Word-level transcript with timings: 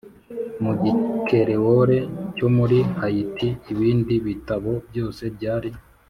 Mu 0.63 0.71
gikerewole 0.83 1.97
cyo 2.35 2.47
muri 2.55 2.77
hayiti 2.99 3.47
ibindi 3.71 4.13
bitabo 4.27 4.71
byose 4.89 5.23
byari 5.35 5.69